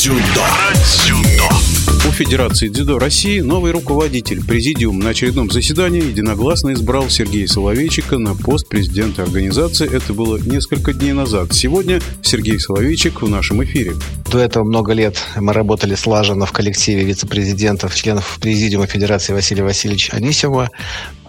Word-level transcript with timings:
дзюдо. 0.00 0.18
Про 0.34 0.74
дзюдо. 0.76 2.08
У 2.08 2.10
Федерации 2.10 2.68
дзюдо 2.68 2.98
России 2.98 3.40
новый 3.40 3.70
руководитель. 3.70 4.42
Президиум 4.42 4.98
на 4.98 5.10
очередном 5.10 5.50
заседании 5.50 6.02
единогласно 6.02 6.72
избрал 6.72 7.10
Сергея 7.10 7.46
Соловейчика 7.46 8.16
на 8.16 8.34
пост 8.34 8.66
президента 8.66 9.22
организации. 9.22 9.94
Это 9.94 10.14
было 10.14 10.38
несколько 10.38 10.94
дней 10.94 11.12
назад. 11.12 11.52
Сегодня 11.52 12.00
Сергей 12.22 12.58
Соловейчик 12.58 13.20
в 13.20 13.28
нашем 13.28 13.62
эфире. 13.64 13.92
До 14.32 14.38
этого 14.38 14.64
много 14.64 14.94
лет 14.94 15.18
мы 15.36 15.52
работали 15.52 15.94
слаженно 15.96 16.46
в 16.46 16.52
коллективе 16.52 17.04
вице-президентов, 17.04 17.94
членов 17.94 18.38
Президиума 18.40 18.86
Федерации 18.86 19.34
Василия 19.34 19.64
Васильевича 19.64 20.16
Анисимова 20.16 20.70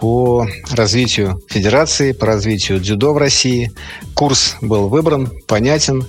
по 0.00 0.48
развитию 0.70 1.42
Федерации, 1.50 2.12
по 2.12 2.24
развитию 2.24 2.80
дзюдо 2.80 3.12
в 3.12 3.18
России. 3.18 3.70
Курс 4.14 4.56
был 4.62 4.88
выбран, 4.88 5.30
понятен, 5.46 6.06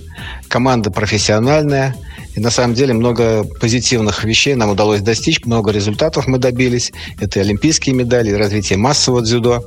команда 0.47 0.91
профессиональная– 0.91 1.93
и 2.35 2.39
на 2.39 2.49
самом 2.49 2.73
деле 2.73 2.93
много 2.93 3.43
позитивных 3.43 4.23
вещей 4.23 4.55
нам 4.55 4.71
удалось 4.71 5.01
достичь, 5.01 5.45
много 5.45 5.71
результатов 5.71 6.27
мы 6.27 6.39
добились. 6.39 6.91
Это 7.19 7.39
и 7.39 7.41
олимпийские 7.43 7.95
медали, 7.95 8.31
и 8.31 8.33
развитие 8.33 8.77
массового 8.77 9.21
дзюдо. 9.21 9.65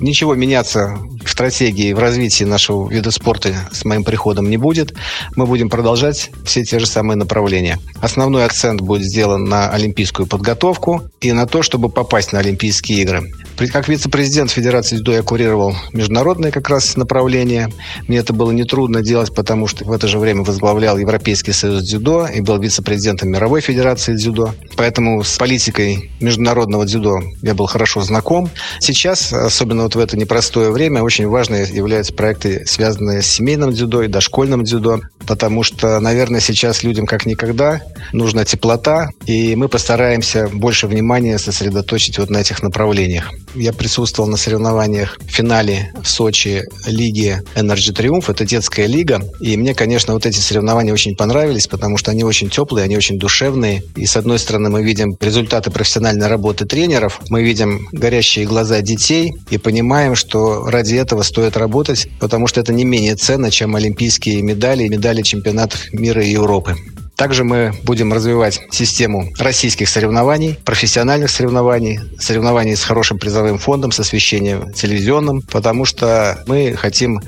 Ничего 0.00 0.34
меняться 0.34 0.98
в 1.24 1.30
стратегии, 1.30 1.92
в 1.92 1.98
развитии 1.98 2.44
нашего 2.44 2.90
вида 2.90 3.10
спорта 3.10 3.54
с 3.70 3.84
моим 3.84 4.02
приходом 4.02 4.50
не 4.50 4.56
будет. 4.56 4.94
Мы 5.36 5.46
будем 5.46 5.68
продолжать 5.68 6.30
все 6.44 6.64
те 6.64 6.78
же 6.78 6.86
самые 6.86 7.16
направления. 7.16 7.78
Основной 8.00 8.44
акцент 8.44 8.80
будет 8.80 9.06
сделан 9.06 9.44
на 9.44 9.70
олимпийскую 9.70 10.26
подготовку 10.26 11.02
и 11.20 11.32
на 11.32 11.46
то, 11.46 11.62
чтобы 11.62 11.90
попасть 11.90 12.32
на 12.32 12.40
Олимпийские 12.40 13.02
игры. 13.02 13.32
Как 13.72 13.88
вице-президент 13.88 14.50
Федерации 14.50 14.96
дзюдо 14.96 15.12
я 15.12 15.22
курировал 15.22 15.74
международные 15.92 16.50
как 16.50 16.70
раз 16.70 16.96
направления. 16.96 17.70
Мне 18.08 18.18
это 18.18 18.32
было 18.32 18.50
нетрудно 18.50 19.02
делать, 19.02 19.34
потому 19.34 19.66
что 19.66 19.84
в 19.84 19.92
это 19.92 20.08
же 20.08 20.18
время 20.18 20.42
возглавлял 20.42 20.96
Европейский 20.96 21.52
союз 21.52 21.82
дзюдо 21.82 21.99
и 22.00 22.40
был 22.40 22.58
вице-президентом 22.58 23.30
Мировой 23.30 23.60
Федерации 23.60 24.14
дзюдо. 24.14 24.54
Поэтому 24.76 25.22
с 25.22 25.36
политикой 25.36 26.10
международного 26.20 26.86
дзюдо 26.86 27.20
я 27.42 27.54
был 27.54 27.66
хорошо 27.66 28.00
знаком. 28.00 28.50
Сейчас, 28.80 29.32
особенно 29.32 29.84
вот 29.84 29.94
в 29.94 29.98
это 29.98 30.16
непростое 30.16 30.70
время, 30.70 31.02
очень 31.02 31.28
важны 31.28 31.66
являются 31.70 32.12
проекты, 32.12 32.64
связанные 32.66 33.22
с 33.22 33.26
семейным 33.26 33.72
дзюдо 33.72 34.02
и 34.02 34.08
дошкольным 34.08 34.64
дзюдо, 34.64 35.00
потому 35.26 35.62
что, 35.62 36.00
наверное, 36.00 36.40
сейчас 36.40 36.82
людям 36.82 37.06
как 37.06 37.26
никогда 37.26 37.82
нужна 38.12 38.44
теплота, 38.44 39.10
и 39.26 39.54
мы 39.56 39.68
постараемся 39.68 40.48
больше 40.52 40.86
внимания 40.86 41.38
сосредоточить 41.38 42.18
вот 42.18 42.30
на 42.30 42.38
этих 42.38 42.62
направлениях. 42.62 43.30
Я 43.54 43.72
присутствовал 43.72 44.28
на 44.28 44.36
соревнованиях 44.36 45.18
в 45.20 45.30
финале 45.30 45.92
в 46.02 46.08
Сочи 46.08 46.64
лиги 46.86 47.42
Energy 47.54 47.92
Triumph. 47.92 48.24
Это 48.28 48.44
детская 48.44 48.86
лига. 48.86 49.22
И 49.40 49.56
мне, 49.56 49.74
конечно, 49.74 50.14
вот 50.14 50.26
эти 50.26 50.38
соревнования 50.38 50.92
очень 50.92 51.16
понравились, 51.16 51.66
потому 51.66 51.89
что 51.96 52.10
они 52.10 52.24
очень 52.24 52.50
теплые, 52.50 52.84
они 52.84 52.96
очень 52.96 53.18
душевные. 53.18 53.82
И, 53.96 54.06
с 54.06 54.16
одной 54.16 54.38
стороны, 54.38 54.70
мы 54.70 54.82
видим 54.82 55.16
результаты 55.20 55.70
профессиональной 55.70 56.26
работы 56.26 56.66
тренеров, 56.66 57.20
мы 57.28 57.42
видим 57.42 57.88
горящие 57.92 58.46
глаза 58.46 58.80
детей 58.80 59.32
и 59.50 59.58
понимаем, 59.58 60.14
что 60.14 60.66
ради 60.70 60.94
этого 60.94 61.22
стоит 61.22 61.56
работать, 61.56 62.08
потому 62.18 62.46
что 62.46 62.60
это 62.60 62.72
не 62.72 62.84
менее 62.84 63.16
ценно, 63.16 63.50
чем 63.50 63.76
олимпийские 63.76 64.42
медали 64.42 64.84
и 64.84 64.88
медали 64.88 65.22
чемпионатов 65.22 65.92
мира 65.92 66.22
и 66.22 66.30
Европы. 66.30 66.76
Также 67.20 67.44
мы 67.44 67.74
будем 67.82 68.14
развивать 68.14 68.62
систему 68.70 69.28
российских 69.38 69.90
соревнований, 69.90 70.58
профессиональных 70.64 71.30
соревнований, 71.30 72.00
соревнований 72.18 72.74
с 72.74 72.82
хорошим 72.82 73.18
призовым 73.18 73.58
фондом, 73.58 73.92
с 73.92 74.00
освещением 74.00 74.72
телевизионным, 74.72 75.42
потому 75.42 75.84
что 75.84 76.42
мы 76.46 76.74
хотим 76.78 77.20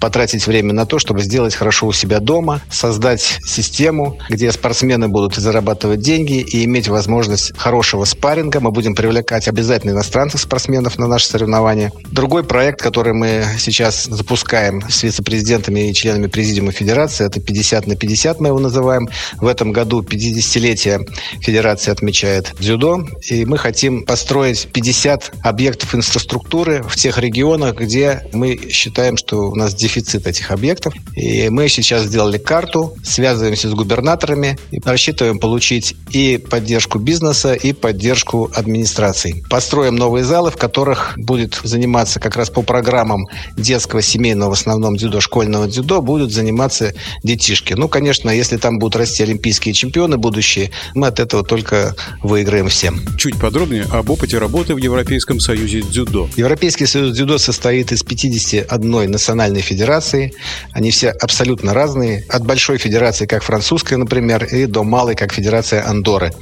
потратить 0.00 0.46
время 0.46 0.72
на 0.72 0.86
то, 0.86 0.98
чтобы 0.98 1.22
сделать 1.22 1.54
хорошо 1.54 1.86
у 1.86 1.92
себя 1.92 2.20
дома, 2.20 2.60
создать 2.70 3.40
систему, 3.44 4.18
где 4.28 4.50
спортсмены 4.52 5.08
будут 5.08 5.34
зарабатывать 5.34 6.00
деньги 6.00 6.40
и 6.40 6.64
иметь 6.64 6.88
возможность 6.88 7.56
хорошего 7.56 8.04
спарринга. 8.04 8.60
Мы 8.60 8.70
будем 8.70 8.94
привлекать 8.94 9.48
обязательно 9.48 9.92
иностранцев 9.92 10.40
спортсменов 10.40 10.98
на 10.98 11.06
наши 11.06 11.26
соревнования. 11.26 11.92
Другой 12.10 12.44
проект, 12.44 12.80
который 12.80 13.12
мы 13.12 13.44
сейчас 13.58 14.04
запускаем 14.04 14.82
с 14.88 15.02
вице-президентами 15.02 15.88
и 15.88 15.94
членами 15.94 16.26
Президиума 16.26 16.72
Федерации, 16.72 17.26
это 17.26 17.40
50 17.40 17.86
на 17.86 17.96
50 17.96 18.40
мы 18.40 18.48
его 18.48 18.58
называем. 18.58 19.08
В 19.36 19.46
этом 19.46 19.72
году 19.72 20.02
50-летие 20.02 21.08
Федерации 21.40 21.90
отмечает 21.90 22.54
дзюдо, 22.58 23.04
и 23.28 23.44
мы 23.44 23.58
хотим 23.58 24.04
построить 24.04 24.68
50 24.72 25.32
объектов 25.42 25.94
инфраструктуры 25.94 26.82
в 26.82 26.96
тех 26.96 27.18
регионах, 27.18 27.76
где 27.76 28.26
мы 28.32 28.70
считаем, 28.70 29.16
что 29.16 29.50
у 29.50 29.54
нас 29.54 29.74
дефицит 29.88 30.26
этих 30.26 30.50
объектов. 30.50 30.94
И 31.16 31.48
мы 31.48 31.68
сейчас 31.68 32.04
сделали 32.04 32.38
карту, 32.38 32.94
связываемся 33.02 33.70
с 33.70 33.74
губернаторами 33.74 34.58
и 34.70 34.80
рассчитываем 34.84 35.38
получить 35.38 35.96
и 36.10 36.36
поддержку 36.38 36.98
бизнеса, 36.98 37.54
и 37.54 37.72
поддержку 37.72 38.50
администрации. 38.54 39.42
Построим 39.48 39.96
новые 39.96 40.24
залы, 40.24 40.50
в 40.50 40.56
которых 40.56 41.14
будет 41.16 41.60
заниматься 41.64 42.20
как 42.20 42.36
раз 42.36 42.50
по 42.50 42.62
программам 42.62 43.26
детского, 43.56 44.02
семейного, 44.02 44.50
в 44.50 44.52
основном 44.52 44.96
дзюдо, 44.96 45.20
школьного 45.20 45.66
дзюдо, 45.66 46.02
будут 46.02 46.32
заниматься 46.32 46.92
детишки. 47.22 47.72
Ну, 47.72 47.88
конечно, 47.88 48.30
если 48.30 48.58
там 48.58 48.78
будут 48.78 48.96
расти 48.96 49.22
олимпийские 49.22 49.72
чемпионы 49.72 50.18
будущие, 50.18 50.70
мы 50.94 51.06
от 51.06 51.18
этого 51.18 51.42
только 51.42 51.94
выиграем 52.22 52.68
всем. 52.68 53.00
Чуть 53.16 53.40
подробнее 53.40 53.86
об 53.90 54.10
опыте 54.10 54.38
работы 54.38 54.74
в 54.74 54.78
Европейском 54.78 55.40
союзе 55.40 55.80
дзюдо. 55.80 56.28
Европейский 56.36 56.86
союз 56.86 57.14
дзюдо 57.14 57.38
состоит 57.38 57.92
из 57.92 58.02
51 58.02 59.10
национальной 59.10 59.62
федерации 59.62 59.77
федерации. 59.78 60.32
Они 60.72 60.90
все 60.90 61.10
абсолютно 61.10 61.72
разные. 61.72 62.24
От 62.28 62.44
большой 62.44 62.78
федерации, 62.78 63.26
как 63.26 63.42
французская, 63.42 63.96
например, 63.96 64.44
и 64.44 64.66
до 64.66 64.82
малой, 64.82 65.14
как 65.14 65.32
федерация 65.32 65.86
Андоры. 65.86 66.32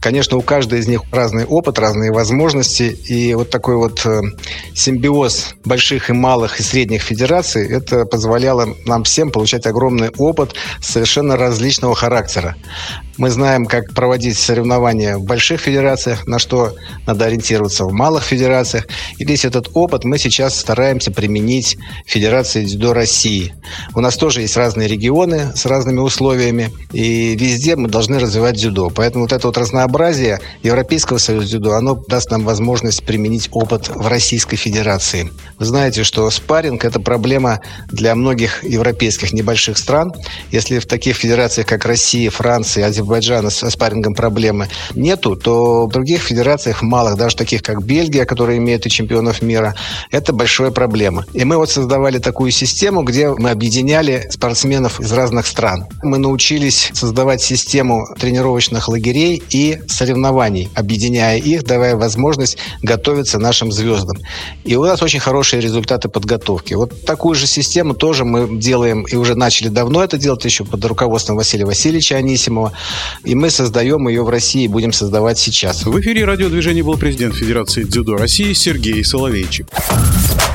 Конечно, 0.00 0.38
у 0.38 0.42
каждой 0.42 0.80
из 0.80 0.88
них 0.88 1.02
разный 1.12 1.44
опыт, 1.44 1.78
разные 1.78 2.10
возможности, 2.10 2.84
и 2.84 3.34
вот 3.34 3.50
такой 3.50 3.76
вот 3.76 4.04
э, 4.06 4.22
симбиоз 4.74 5.54
больших 5.64 6.08
и 6.08 6.14
малых 6.14 6.58
и 6.58 6.62
средних 6.62 7.02
федераций, 7.02 7.70
это 7.70 8.06
позволяло 8.06 8.74
нам 8.86 9.04
всем 9.04 9.30
получать 9.30 9.66
огромный 9.66 10.08
опыт 10.16 10.54
совершенно 10.80 11.36
различного 11.36 11.94
характера. 11.94 12.56
Мы 13.18 13.28
знаем, 13.28 13.66
как 13.66 13.92
проводить 13.92 14.38
соревнования 14.38 15.18
в 15.18 15.24
больших 15.24 15.60
федерациях, 15.60 16.26
на 16.26 16.38
что 16.38 16.74
надо 17.06 17.26
ориентироваться 17.26 17.84
в 17.84 17.92
малых 17.92 18.22
федерациях. 18.22 18.86
И 19.18 19.26
весь 19.26 19.44
этот 19.44 19.68
опыт 19.74 20.04
мы 20.04 20.16
сейчас 20.16 20.58
стараемся 20.58 21.10
применить 21.10 21.76
в 22.06 22.10
Федерации 22.10 22.64
дзюдо 22.64 22.94
России. 22.94 23.52
У 23.94 24.00
нас 24.00 24.16
тоже 24.16 24.40
есть 24.40 24.56
разные 24.56 24.88
регионы 24.88 25.52
с 25.54 25.66
разными 25.66 25.98
условиями, 25.98 26.70
и 26.92 27.36
везде 27.36 27.76
мы 27.76 27.88
должны 27.88 28.18
развивать 28.18 28.56
дзюдо. 28.56 28.88
Поэтому 28.88 29.24
вот 29.24 29.32
это 29.34 29.48
вот 29.48 29.58
разнообразие 29.58 29.89
Европейского 30.62 31.18
союза 31.18 31.46
дзюдо, 31.46 31.74
оно 31.74 31.94
даст 32.08 32.30
нам 32.30 32.44
возможность 32.44 33.04
применить 33.04 33.48
опыт 33.52 33.88
в 33.88 34.06
Российской 34.06 34.56
Федерации. 34.56 35.30
Вы 35.58 35.64
знаете, 35.64 36.04
что 36.04 36.30
спарринг– 36.30 36.84
это 36.86 37.00
проблема 37.00 37.60
для 37.88 38.14
многих 38.14 38.64
европейских 38.64 39.32
небольших 39.32 39.78
стран. 39.78 40.12
Если 40.50 40.78
в 40.78 40.86
таких 40.86 41.16
федерациях, 41.16 41.66
как 41.66 41.84
Россия, 41.84 42.30
Франция, 42.30 42.86
Азербайджан, 42.86 43.10
Азербайджана 43.10 43.50
с 43.50 43.70
спаррингом 43.70 44.14
проблемы 44.14 44.68
нету, 44.94 45.36
то 45.36 45.86
в 45.86 45.90
других 45.90 46.22
федерациях 46.22 46.82
малых, 46.82 47.16
даже 47.16 47.36
таких 47.36 47.62
как 47.62 47.82
Бельгия, 47.82 48.24
которая 48.24 48.58
имеет 48.58 48.86
и 48.86 48.90
чемпионов 48.90 49.42
мира, 49.42 49.74
это 50.10 50.32
большая 50.32 50.70
проблема. 50.70 51.24
И 51.32 51.44
мы 51.44 51.56
вот 51.56 51.70
создавали 51.70 52.18
такую 52.18 52.50
систему, 52.50 53.02
где 53.02 53.30
мы 53.30 53.50
объединяли 53.50 54.28
спортсменов 54.30 55.00
из 55.00 55.12
разных 55.12 55.46
стран. 55.46 55.86
Мы 56.02 56.18
научились 56.18 56.90
создавать 56.92 57.42
систему 57.42 58.06
тренировочных 58.18 58.88
лагерей 58.88 59.42
и 59.50 59.79
соревнований, 59.88 60.68
объединяя 60.74 61.38
их, 61.38 61.64
давая 61.64 61.96
возможность 61.96 62.58
готовиться 62.82 63.38
нашим 63.38 63.72
звездам. 63.72 64.18
И 64.64 64.76
у 64.76 64.84
нас 64.84 65.02
очень 65.02 65.20
хорошие 65.20 65.60
результаты 65.60 66.08
подготовки. 66.08 66.74
Вот 66.74 67.04
такую 67.04 67.34
же 67.34 67.46
систему 67.46 67.94
тоже 67.94 68.24
мы 68.24 68.58
делаем 68.58 69.02
и 69.02 69.16
уже 69.16 69.34
начали 69.34 69.68
давно 69.68 70.02
это 70.02 70.18
делать, 70.18 70.44
еще 70.44 70.64
под 70.64 70.84
руководством 70.84 71.36
Василия 71.36 71.64
Васильевича 71.64 72.16
Анисимова. 72.16 72.72
И 73.24 73.34
мы 73.34 73.50
создаем 73.50 74.08
ее 74.08 74.22
в 74.22 74.28
России, 74.28 74.66
будем 74.66 74.92
создавать 74.92 75.38
сейчас. 75.38 75.84
В 75.84 76.00
эфире 76.00 76.24
радиодвижения 76.24 76.84
был 76.84 76.96
президент 76.96 77.34
Федерации 77.34 77.84
дзюдо 77.84 78.16
России 78.16 78.52
Сергей 78.52 79.04
Соловейчик. 79.04 79.66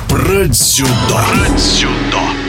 Про 0.10 0.46
дзюдо. 0.46 0.90
Про 1.10 1.58
дзюдо. 1.58 2.45